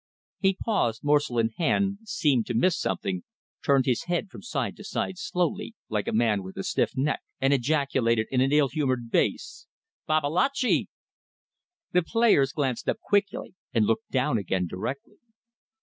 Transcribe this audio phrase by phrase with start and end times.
[0.39, 3.23] He paused, morsel in hand, seemed to miss something,
[3.63, 7.21] turned his head from side to side, slowly, like a man with a stiff neck,
[7.39, 9.67] and ejaculated in an ill humoured bass
[10.07, 10.87] "Babalatchi!"
[11.91, 15.17] The players glanced up quickly, and looked down again directly.